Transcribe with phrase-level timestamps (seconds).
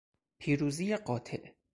[0.39, 1.53] پیروزی قاطع